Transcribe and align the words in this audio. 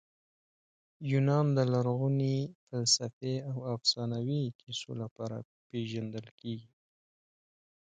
یونان 1.11 1.45
د 1.57 1.59
لرغوني 1.73 2.37
فلسفې 2.67 3.35
او 3.49 3.57
افسانوي 3.75 4.43
کیسو 4.59 4.91
لپاره 5.01 5.37
پېژندل 5.69 6.25
کیږي. 6.39 6.71